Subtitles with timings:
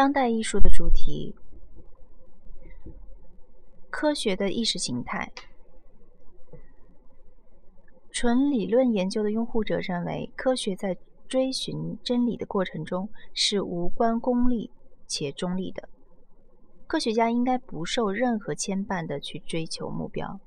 [0.00, 1.34] 当代艺术的主题：
[3.90, 5.30] 科学的意识形态。
[8.10, 10.96] 纯理论研究的拥护者认为，科学在
[11.28, 14.70] 追寻真理的过程中是无关功利
[15.06, 15.86] 且中立的。
[16.86, 20.40] 科学家应该不受任何牵绊地去追求目标。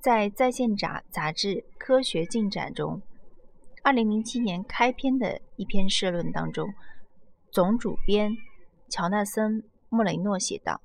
[0.00, 3.02] 在在线杂杂志《科学进展》中
[3.84, 6.72] ，2007年开篇的一篇社论当中，
[7.52, 8.34] 总主编
[8.88, 9.60] 乔纳森·
[9.90, 10.80] 穆雷诺写道：“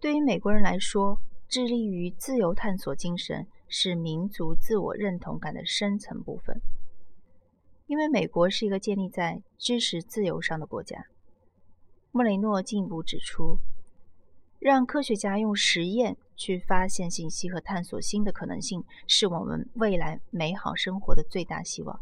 [0.00, 6.58] 对于美国人来说，致力于自由探索精神是民族自我认同感的深层部分，
[7.86, 11.04] 因为美国是一个建立在知识自由上的国家。”
[12.12, 13.58] 穆雷诺进一步指出，
[14.58, 22.00] 让科学家用实验去发现信息和探索新的可能性，是我们未来美好生活的最大希望。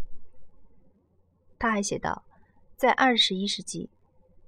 [1.59, 2.23] 他还写道，
[2.77, 3.89] 在二十一世纪，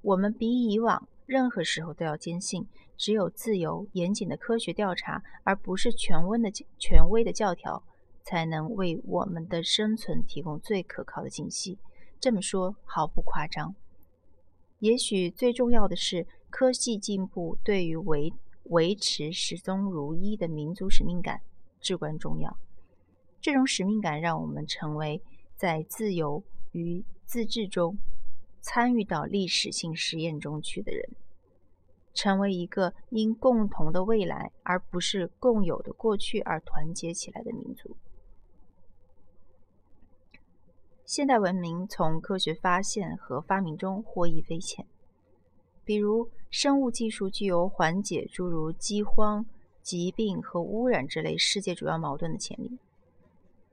[0.02, 7.82] 我们比以往任何时候都要坚信，只有自由、严谨的科学调查，而不是权威的权威的教条，
[8.22, 11.78] 才能为我们的生存提供最可靠的信息。
[12.20, 13.74] 这么说毫不夸张。
[14.80, 18.30] 也许最重要的是，科技进步对于维
[18.64, 21.40] 维持始终如一的民族使命感
[21.80, 22.58] 至关重要。
[23.40, 25.22] 这种使命感让我们成为
[25.56, 27.96] 在自由与自治中
[28.60, 31.10] 参与到历史性实验中去的人，
[32.14, 37.96] 成为一个因共同的未来而不是共有的过去而团结起来的民族。
[41.04, 44.84] 现代文明从科学发现和发明中获益匪浅，
[45.84, 49.46] 比如生物技术具有缓解诸如饥荒、
[49.80, 52.78] 疾病和污染之类世界主要矛盾的潜力。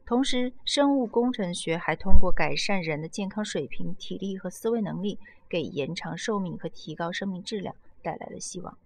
[0.05, 5.17] 同时，生物工程学还通过改善人的健康水平、体力和思维能力，
[5.49, 8.77] 给延长寿命和提高生命质量带来了希望。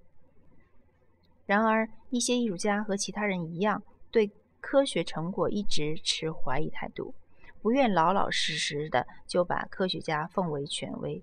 [1.46, 7.14] 然而，一些艺术家和其他人一样，对科学成果一直持怀疑态度。
[7.62, 11.22] 不愿老老实实的就把科学家奉为权威。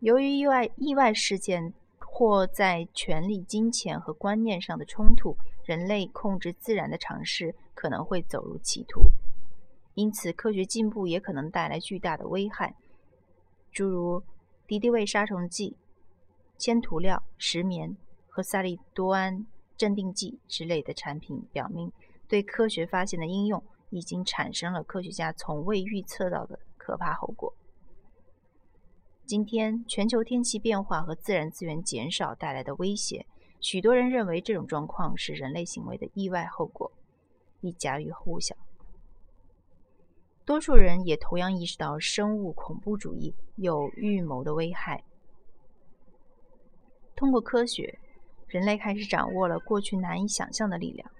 [0.00, 9.02] 由于意外意外事件或在权力、金钱和观念上的冲突，人类控制自然的尝试可能会走入歧途。
[9.94, 12.74] 因此，科学进步也可能带来巨大的危害，
[13.70, 14.22] 诸如
[14.66, 15.76] 敌敌畏杀虫剂、
[16.56, 17.96] 铅涂料、石棉
[18.28, 19.46] 和萨利多胺
[19.76, 21.92] 镇定剂之类的产品，表明
[22.28, 23.62] 对科学发现的应用。
[23.94, 27.52] 已经产生了科学家从未预测到的可怕后果。
[29.26, 33.26] 今天，全球天气变化和自然资源减少带来的威胁，
[33.60, 36.90] 许多人认为这种状况是人类行为的意外后果，
[37.62, 38.54] 亦家喻户晓。
[40.44, 45.02] 多数人也同样意识到生物恐怖主义有预谋的危害。
[47.16, 47.98] 通过科学，
[48.48, 51.10] 人类开始掌握了过去难以想象的力量。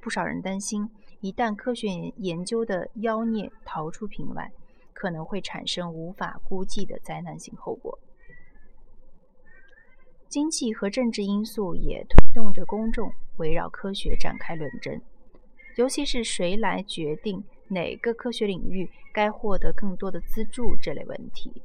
[0.00, 0.88] 不少人担心。
[1.20, 1.88] 一旦科学
[2.18, 4.52] 研究的妖孽逃出瓶外，
[4.92, 7.98] 可能会产生无法估计的灾难性后果。
[10.28, 15.02] 经济和政治因素也推动着公众围绕科学展开论争，
[15.78, 21.62] 尤其是谁来决定哪个科学领域该获得更多的资助这类问题。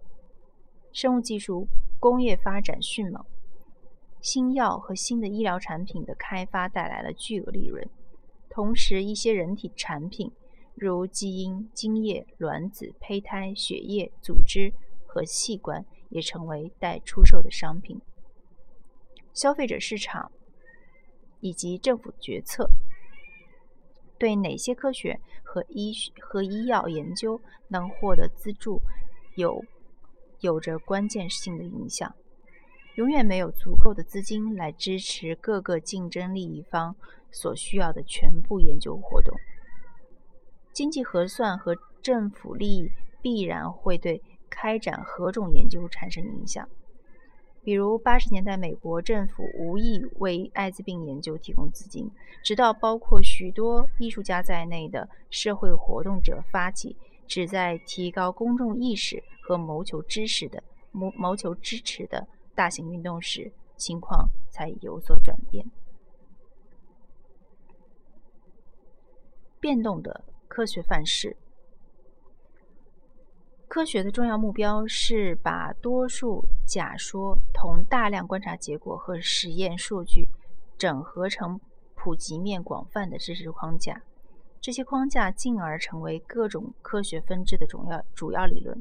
[0.91, 1.67] 生物技术
[1.99, 3.25] 工业发展迅猛，
[4.21, 7.89] 新药和新的医疗产品的开发带来了巨额利润。
[8.51, 10.31] 同时，一些人体产品，
[10.75, 14.71] 如基因、精液、卵子、胚胎、血液、组织
[15.07, 17.99] 和器官，也成为待出售的商品。
[19.33, 20.31] 消费者市场
[21.39, 22.69] 以及政府决策，
[24.23, 25.91] 对哪些科学和医
[26.21, 28.79] 和医药研究能获得资助，
[29.35, 29.61] 有
[30.39, 32.15] 有着关键性的影响。
[32.95, 36.95] 永远没有足够的资金来支持各个竞争利益方
[37.31, 39.37] 所需要的全部研究活动。
[40.71, 42.89] 经济核算和政府利益
[43.21, 46.65] 必然会对开展何种研究产生影响。
[47.63, 52.11] 比如，八十年代美国政府无意为艾滋病研究提供资金，
[52.43, 56.95] 直到包括许多艺术家在内的社会活动者发起
[57.25, 60.61] 旨在提高公众意识和谋求知识的
[60.91, 62.27] 谋谋求支持的。
[62.55, 65.65] 大型运动时，情况才有所转变。
[69.59, 71.35] 变动的科学范式，
[73.73, 80.29] 科学的重要目标是把多数假说同大量观察结果和实验数据
[80.77, 81.59] 整合成
[81.95, 84.03] 普及面广泛的知识框架。
[84.61, 88.79] 这些框架进而成为各种科学分支的主要主要理论。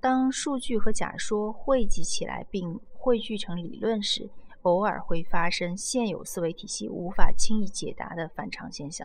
[0.00, 4.30] 当数据和假说汇集起来并汇聚成理论时，
[4.62, 9.04] 偶尔会发生现有思维体系无法轻易解答的反常现象，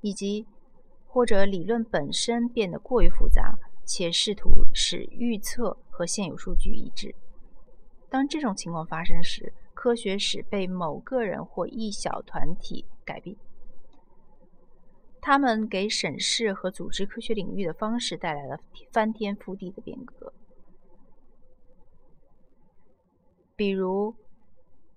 [0.00, 0.46] 以及
[1.14, 7.14] 或者理论本身变得过于复杂，且试图使预测和现有数据一致。
[8.10, 13.36] 当这种情况发生时，科学史被某个人或一小团体改变，
[15.20, 18.58] 他们给审视和组织科学领域的方式带来了
[18.90, 20.32] 翻天覆地的变革，
[23.54, 24.16] 比如。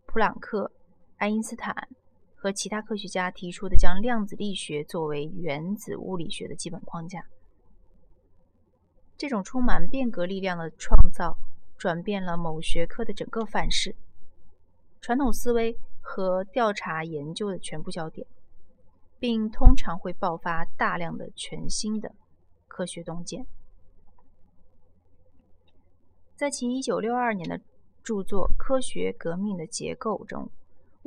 [0.08, 0.72] 普朗克、
[1.18, 1.90] 爱因斯坦
[2.38, 7.26] 和其他科学家提出的将量子力学作为原子物理学的基本框架。
[9.18, 11.38] 这种充满变革力量的创造，
[11.78, 13.96] 转变了某学科的整个范式、
[15.02, 18.26] 传统思维和调查研究的全部焦点，
[19.20, 22.14] 并通常会爆发大量的全新的
[22.68, 23.46] 科学洞见。
[26.36, 27.60] 在其1962年的。
[28.04, 30.50] 著作《科学革命的结构》中，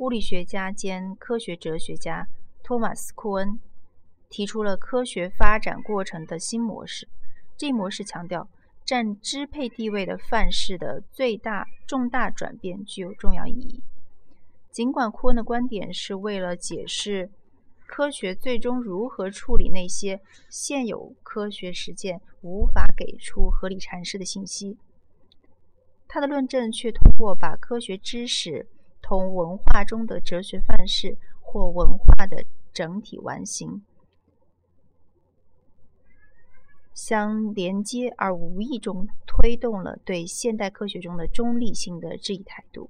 [0.01, 2.27] 物理学家兼科学哲学家
[2.63, 3.59] 托马斯·库恩
[4.31, 7.07] 提出了科学发展过程的新模式。
[7.55, 8.49] 这一模式强调，
[8.83, 13.83] 占支配地位的范式的最大重大转变具有重要意义。
[14.71, 17.29] 尽管库恩的观点是为了解释
[17.85, 20.19] 科学最终如何处理那些
[20.49, 24.79] 现有科学实践无法给出合理阐释的信息。
[26.07, 28.67] 他的论证却通过把科学知识
[29.11, 33.83] 同文化中的哲学范式或文化的整体完形
[36.93, 42.89] 相连接，而无意中推动了对现代科学中的中立性的质疑态度。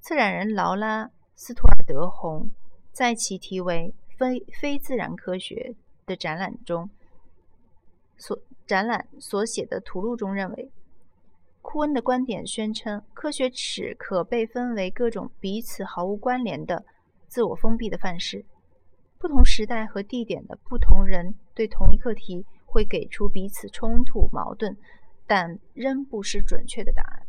[0.00, 1.06] 策展人劳拉·
[1.36, 2.50] 斯图尔德·洪
[2.90, 5.76] 在其题为《非非自然科学》
[6.08, 6.90] 的展览中
[8.16, 8.36] 所
[8.66, 10.72] 展览所写的图录中认为。
[11.74, 16.84] 库恩的观点宣称，科学史可被分为各种彼此毫无关联的、
[17.26, 18.44] 自我封闭的范式。
[19.18, 24.76] 不同时代和地点的不同人对同一课题会给出彼此冲突、矛盾，
[25.26, 27.26] 但仍不失准确的答案。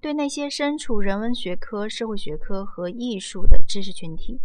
[0.00, 4.38] 对那些身处人文学科、社会学科和艺术的知识群体，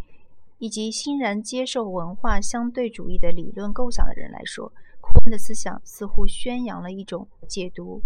[0.58, 8.02] 以及欣然接受文化相对主义的理论构想的人来说，库恩的思想似乎宣扬了一种解读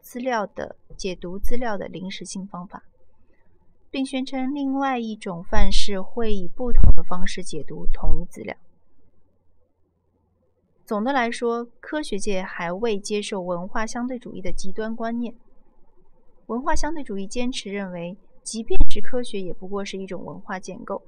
[0.00, 2.84] 资料的解读资料的临时性方法，
[3.90, 8.56] 并宣称另外一种范式会以不同的方式解读同一资料。
[10.86, 15.34] 总的来说，科学界还未接受文化相对主义的极端观念。
[16.46, 21.02] 文化相对主义坚持认为，即便是科学，也不过是一种文化建构。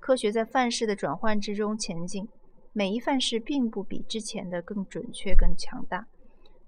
[0.00, 2.26] 科学在范式的转换之中前进。
[2.72, 6.06] 每一范式并不比之前的更准确、更强大，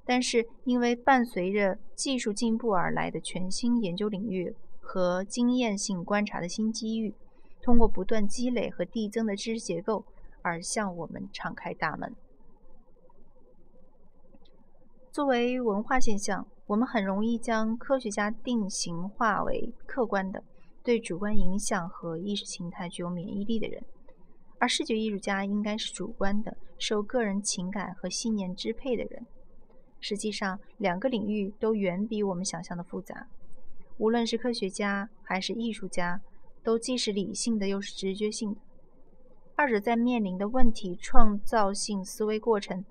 [0.04, 7.14] 但是因为伴随着技术进步而来的全新研究领域和经验性观察的新机遇，
[7.62, 10.04] 通过不断积累和递增的知识结构
[10.42, 12.14] 而向我们敞开大门。
[15.12, 20.42] 作为文化现象，我们很容易将科学家定型化为客观的、
[20.82, 23.84] 对主观影响和意识形态具有免疫力的人。
[24.62, 29.26] 而视觉艺术家应该是主观的、受个人情感和信念支配的人。
[29.98, 33.26] 实际上，两个领域都远比我们想象的复杂。
[33.98, 36.20] 无论是科学家还是艺术家，
[36.62, 38.60] 都既是理性的，又是直觉性的。
[39.56, 42.84] 二者在面临的问题、创造性思维过程，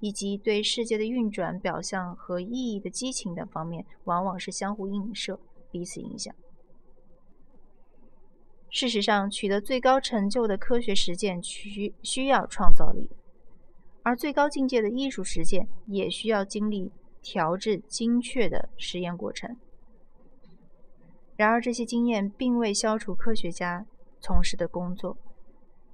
[0.00, 5.38] 以及对世界的运转表象和意义的激情等方面，往往是相互映射、
[5.70, 6.34] 彼此影响。
[8.72, 13.10] 事实上，取得最高成就的科学实践需需要创造力，
[14.02, 19.54] 而最高境界的艺术实践也需要经历调制精确的实验过程。
[21.36, 23.84] 然而，这些经验并未消除科学家
[24.20, 25.18] 从事的工作、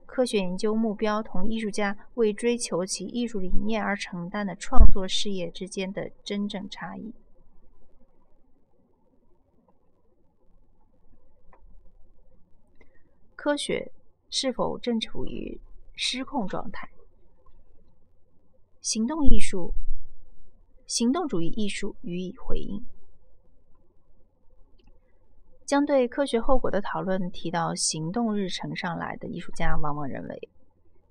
[0.06, 7.12] 科学研究目标同艺术家为追求其艺术理念而承担的创作事业之间的真正差异。
[13.38, 13.92] 科学
[14.30, 15.61] 是否正处于
[15.95, 16.88] 失控状态？
[18.80, 19.73] 行动艺术、
[20.88, 22.85] 行动主义艺术予以回应。
[25.64, 30.49] 将对科学后果的讨论提到行动日程上来的艺术家，往往认为，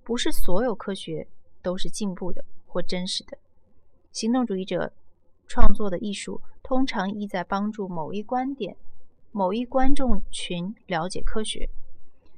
[0.04, 1.26] 不是所有科学
[1.62, 3.38] 都是进步的或真实的。
[4.12, 4.92] 行动主义者
[5.48, 8.76] 创作的艺术，通常意在帮助某一观点、
[9.32, 11.70] 某一观众群了解科学。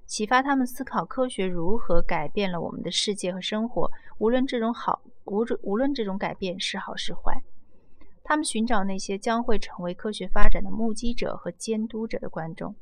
[0.09, 7.43] 启发他们思考科学如何改变了我们的世界和生活，无论这种好无无论这种改变是好是坏。
[8.23, 12.73] 他们寻找那些将会成为科学发展的目击者和监督者的观众。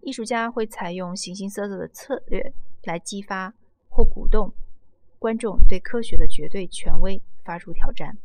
[0.00, 3.54] 艺术家会采用形形色色的策略来激发
[3.88, 4.52] 或鼓动
[5.20, 8.18] 观众对科学的绝对权威发出挑战。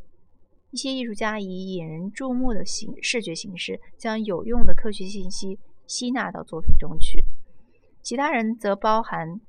[0.72, 7.24] 一些艺术家以引人注目的形视觉形式将有用的科学信息吸纳到作品中去，
[8.02, 9.40] 其他人则包含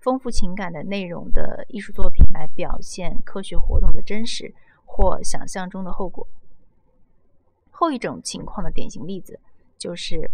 [0.00, 6.26] 丰富情感的内容的艺术作品来表现科学活动的真实或想象中的后果。
[7.70, 9.40] 后一种情况的典型例子
[9.78, 10.30] 就是。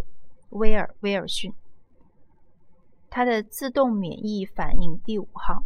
[0.52, 1.52] 威尔威尔逊，
[3.11, 5.62] 他的自动免疫反应第五号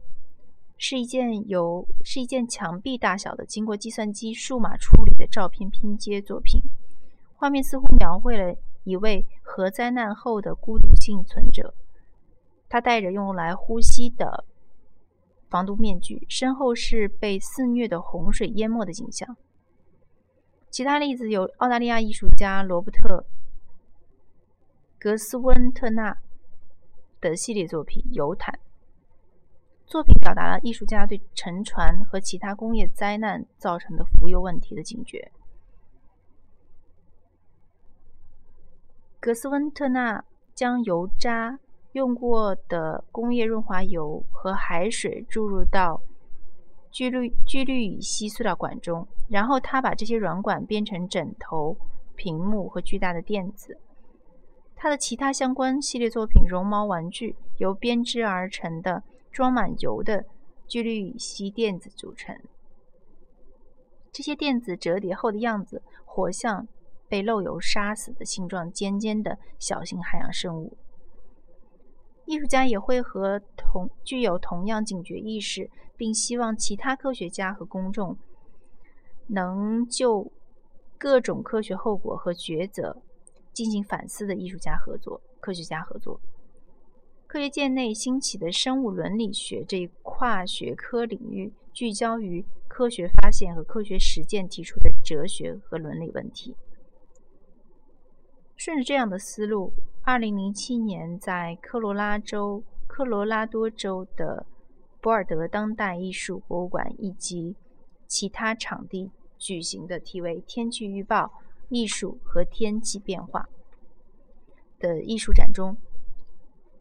[0.76, 6.60] 是一件由是一件墙壁大小的经过计算机数码处理的照片拼接作品。
[7.36, 8.52] 画面似乎描绘了
[8.84, 11.74] 一位核灾难后的孤独幸存者，
[12.68, 14.44] 他戴着用来呼吸的
[15.48, 19.36] 防毒面具，身后是被肆虐的洪水淹没的景象。
[20.70, 23.24] 其他例子有澳大利亚艺术家罗伯特。
[24.98, 26.16] 格斯温特纳
[27.20, 28.54] 的系列作品《游毯》
[29.90, 35.32] 作品表达了艺术家对沉船和其他工业灾难造成的浮油问题的警觉。
[39.22, 41.60] 格斯温特纳将油渣、
[41.92, 46.02] 用过的工业润滑油和海水注入到
[46.90, 51.76] 聚氯聚氯乙烯塑料管中，然后他把这些软管变成枕头、
[52.16, 53.78] 屏幕和巨大的垫子。
[54.74, 60.24] 他的其他相关系列作品《绒毛玩具》由编织而成的装满油的
[60.66, 62.36] 聚氯乙烯垫子组成。
[64.10, 66.66] 这些垫子折叠后的样子，活像
[67.12, 70.78] 被漏油杀死的形状尖尖的小型海洋生物。
[72.24, 78.16] 艺术家也会和同具有同样警觉意识，并希望其他科学家和公众
[79.26, 80.32] 能就
[80.96, 83.02] 各种科学后果和抉择。
[83.52, 86.18] 进行反思的艺术家合作、科学家合作。
[87.26, 96.56] 科学界内兴起的生物伦理学这一跨学科领域，聚焦于科学发现和科学实践提出的哲学和伦理问题。
[98.64, 99.72] 顺着这样的思路
[100.04, 104.46] ，2007年在科罗拉州科罗拉多州的
[105.00, 107.56] 博尔德当代艺术博物馆以及
[108.06, 111.32] 其他场地举行的题为“天气预报”。
[111.70, 113.48] 艺术和天气变化
[114.78, 115.76] 的艺术展中，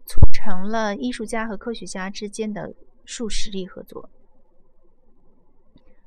[0.05, 4.07] 促成了艺术家和科学家之间的数实例合作。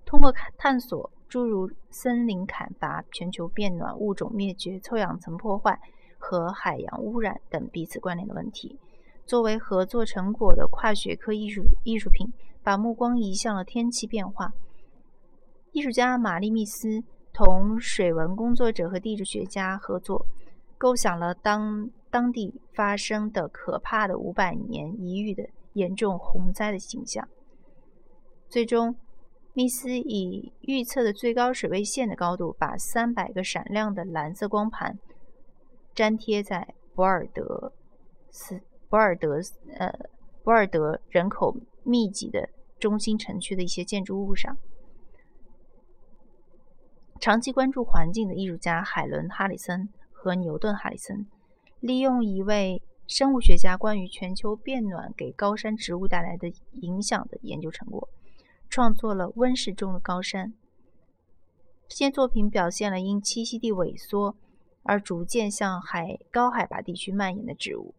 [0.04, 5.81] 通过探索诸如森林砍伐、全球变暖、物种灭绝、臭氧层破坏
[6.17, 8.79] 和海洋污染等彼此关联的问题，
[9.26, 14.53] 作为合作成果的跨学科艺术艺术品，把目光移向了天气变化。
[15.73, 17.03] 艺术家玛丽密斯。
[17.33, 20.25] 同水文工作者和地质学家合作，
[20.79, 27.29] 构想了当当地发生的可怕的五百年一遇的严重洪灾的形象。
[28.49, 28.95] 最终，
[29.55, 34.99] 密斯以预测的最高水位线的高度，把三百个闪亮的蓝色光盘
[35.95, 37.73] 粘贴在博尔德
[38.31, 39.41] 斯博尔德
[39.79, 39.93] 呃
[40.43, 42.49] 博尔德人口密集的
[42.81, 44.57] 中心城区的一些建筑物上。
[47.21, 51.27] 长期关注环境的艺术家海伦·哈里森和牛顿·哈里森，
[51.79, 58.09] 利用一位生物学家关于全球变暖给高山植物带来的影响的研究成果，
[58.75, 60.52] 创作了温室中的高山。
[61.87, 64.35] 这件作品表现了因栖息地萎缩
[64.83, 67.95] 而逐渐向海高海拔地区蔓延的植物。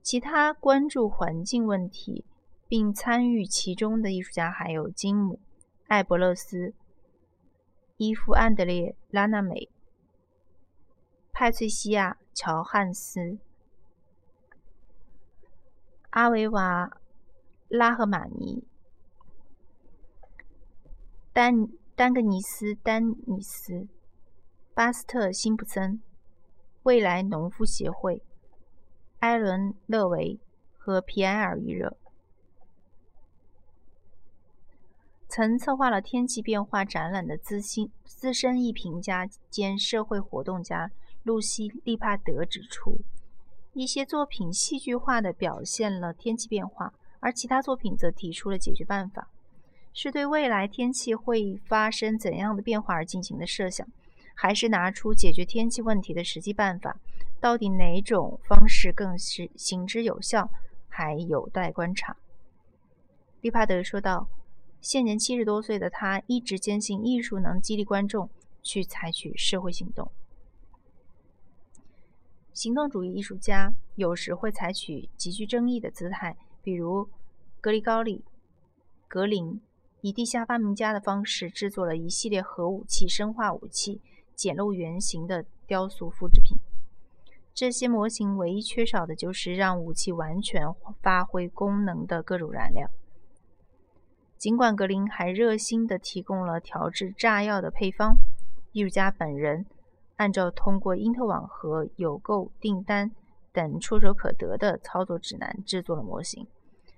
[0.00, 2.24] 其他关注环境问题
[2.68, 5.34] 并参与其中的艺术家还有金姆·
[5.88, 6.72] 艾伯勒斯。
[7.96, 9.68] 伊夫·安德烈·拉纳美、
[11.32, 13.38] 派翠西亚·乔汉斯、
[16.10, 16.86] 阿维瓦·
[17.66, 18.62] 拉赫玛尼、
[21.34, 23.88] 丹丹格尼斯·丹尼斯、
[24.72, 26.00] 巴斯特·辛普森、
[26.84, 28.22] 未来农夫协会、
[29.18, 30.38] 埃伦·勒维
[30.78, 31.96] 和皮埃尔·预热。
[35.28, 40.92] 曾策划了天气变化展览的资新资深艺评家兼社会活动家
[41.24, 43.00] 露西·利帕德指出，
[43.72, 49.32] 一些作品戏剧化地表现了天气变化，而其他作品则提出了解决办法，
[49.94, 53.86] 是对未来天气会发生怎样的变化而进行的设想，
[54.34, 56.98] 还是拿出解决天气问题的实际办法，
[57.40, 60.50] 到底哪种方式更是行之有效，
[60.88, 62.16] 还有待观察。
[63.40, 64.28] 利帕德说道
[64.82, 68.28] ：“现年七十多岁的他，一直坚信艺术能激励观众
[68.62, 70.10] 去采取社会行动。
[72.52, 77.08] 行动主义艺术家有时会采取极具争议的姿态，比如
[77.60, 78.18] 格里高利·
[79.06, 79.60] 格林
[80.04, 84.02] 以地下发明家的方式制作了一系列核武器、生化武器、
[84.34, 86.58] 简陋圆形的雕塑复制品。
[87.54, 90.66] 这些模型唯一缺少的就是让武器完全
[91.00, 92.90] 发挥功能的各种燃料。”
[94.36, 98.18] 尽管格林还热心地提供了调制炸药的配方，
[98.72, 99.64] 艺术家本人
[100.16, 103.10] 按照通过因特网和邮购订单
[103.54, 106.46] 等触手可得的操作指南制作了模型。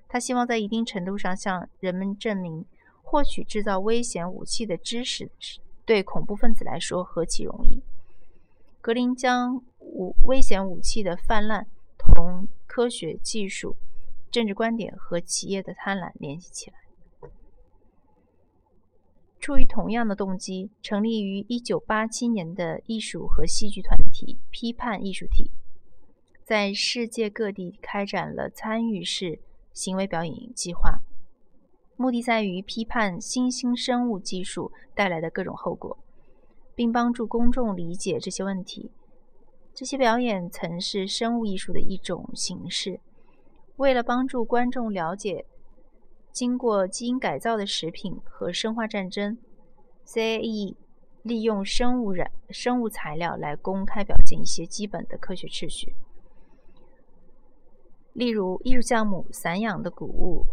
[0.08, 2.64] 他希望在一定程度上向人们证明，
[3.08, 5.30] 获取制造危险武器的知识
[5.84, 7.80] 对恐怖分子来说何其容易。
[8.80, 13.76] 格林将武危险武器的泛滥同科学技术、
[14.28, 17.30] 政治观点和企业的贪婪联系起来。
[19.38, 25.52] 出于同样的动机，成立于1987年的艺术和戏剧团体“批判艺术体”
[26.42, 29.38] 在世界各地开展了参与式
[29.72, 31.00] 行为表演计划，
[31.96, 35.98] 目的在于批判新兴生物技术带来的各种后果，
[36.74, 38.90] 并帮助公众理解这些问题。
[39.74, 43.00] 这些表演曾是生物艺术的一种形式。
[43.76, 45.44] 为了帮助观众了解，
[46.32, 49.36] 经过基因改造的食品和生化战争
[50.06, 50.74] ，CAE
[51.22, 55.94] 利用生物染生物材料来公开表现一些基本的科学秩序，
[58.12, 60.46] 例如艺术项目“散养的谷物”，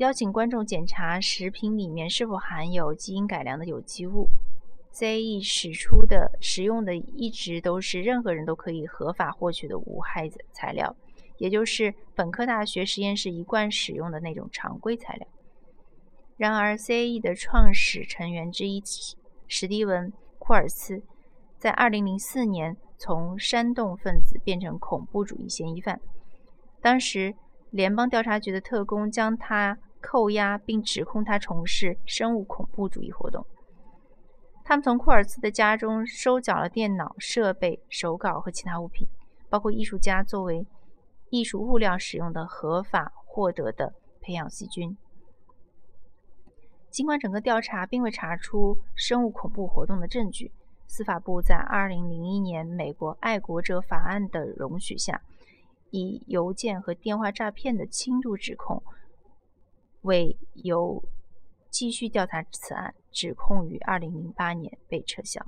[0.00, 4.30] 邀请观众检查食品里面是否含有基因改良的有机物。
[4.94, 10.96] CAE 使出的使用的一直都是任何人都可以合法获取的无害材料。
[11.36, 15.28] 也就是本科大学实验室一贯使用的那种常规材料。
[16.38, 18.82] 然而，CAE 的创始成员之一
[19.46, 20.08] 史蒂文·
[20.38, 21.02] 库尔斯，
[21.58, 26.00] 在2004年从煽动分子变成恐怖主义嫌疑犯。
[26.80, 27.34] 当时，
[27.68, 33.46] 联邦调查局的特工将他扣押，并指控他从事生物恐怖主义活动。
[34.64, 39.06] 他们从库尔斯的家中收缴了电脑设备、手稿和其他物品，
[39.48, 40.66] 包括艺术家作为。
[41.32, 44.96] 艺术物料使用的合法获得的培养细菌。
[46.90, 50.50] 尽管整个调查并未查出生物恐怖活动的证据，
[50.88, 55.22] 司法部在2001年美国爱国者法案的容许下，
[55.92, 58.82] 以邮件和电话诈骗的轻度指控
[60.02, 61.02] 为由
[61.70, 65.40] 继续调查此案，指控于二零零八年被撤销。